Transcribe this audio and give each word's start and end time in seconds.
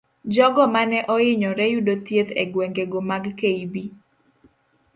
Jogo 0.33 0.63
mane 0.73 0.99
oinyore 1.15 1.63
yudo 1.73 1.93
thieth 2.05 2.31
egwengego 2.43 2.99
mag 3.09 3.23
kb. 3.39 3.73